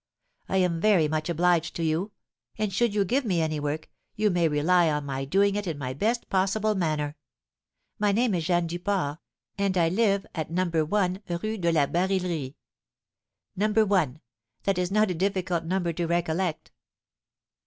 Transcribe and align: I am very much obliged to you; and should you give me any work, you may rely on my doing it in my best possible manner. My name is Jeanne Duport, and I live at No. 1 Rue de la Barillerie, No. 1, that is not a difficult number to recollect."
I 0.49 0.57
am 0.57 0.81
very 0.81 1.07
much 1.07 1.29
obliged 1.29 1.75
to 1.75 1.83
you; 1.83 2.11
and 2.57 2.73
should 2.73 2.95
you 2.95 3.05
give 3.05 3.23
me 3.23 3.39
any 3.39 3.59
work, 3.59 3.87
you 4.15 4.31
may 4.31 4.47
rely 4.47 4.89
on 4.89 5.05
my 5.05 5.25
doing 5.25 5.53
it 5.55 5.67
in 5.67 5.77
my 5.77 5.93
best 5.93 6.27
possible 6.27 6.73
manner. 6.73 7.17
My 7.99 8.11
name 8.11 8.33
is 8.33 8.47
Jeanne 8.47 8.65
Duport, 8.65 9.19
and 9.59 9.77
I 9.77 9.89
live 9.89 10.25
at 10.33 10.49
No. 10.49 10.65
1 10.65 11.21
Rue 11.43 11.55
de 11.57 11.71
la 11.71 11.85
Barillerie, 11.85 12.55
No. 13.55 13.71
1, 13.71 14.19
that 14.63 14.79
is 14.79 14.89
not 14.89 15.11
a 15.11 15.13
difficult 15.13 15.65
number 15.65 15.93
to 15.93 16.07
recollect." 16.07 16.71